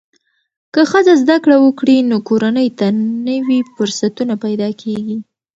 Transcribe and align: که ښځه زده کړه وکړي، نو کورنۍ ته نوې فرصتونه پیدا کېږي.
که 0.73 0.81
ښځه 0.91 1.13
زده 1.21 1.35
کړه 1.43 1.57
وکړي، 1.61 1.97
نو 2.09 2.17
کورنۍ 2.27 2.69
ته 2.79 2.87
نوې 3.27 3.59
فرصتونه 3.73 4.33
پیدا 4.43 4.69
کېږي. 4.81 5.17